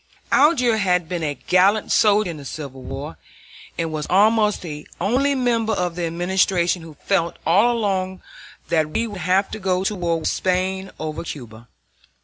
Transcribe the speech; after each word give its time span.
Alger 0.31 0.77
had 0.77 1.07
been 1.07 1.21
a 1.21 1.35
gallant 1.35 1.91
soldier 1.91 2.31
in 2.31 2.37
the 2.37 2.43
Civil 2.43 2.81
War, 2.81 3.19
and 3.77 3.93
was 3.93 4.07
almost 4.09 4.63
the 4.63 4.87
only 4.99 5.35
member 5.35 5.73
of 5.73 5.95
the 5.95 6.05
Administration 6.07 6.81
who 6.81 6.95
felt 6.95 7.37
all 7.45 7.77
along 7.77 8.23
that 8.69 8.89
we 8.89 9.05
would 9.05 9.21
have 9.21 9.51
to 9.51 9.59
go 9.59 9.83
to 9.83 9.93
war 9.95 10.17
with 10.21 10.27
Spain 10.27 10.89
over 10.99 11.23
Cuba. 11.23 11.67